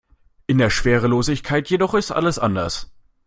In 0.47 0.57
der 0.57 0.71
Schwerelosigkeit 0.71 1.69
jedoch 1.69 1.93
ist 1.93 2.09
alles 2.09 2.39
anders. 2.39 2.89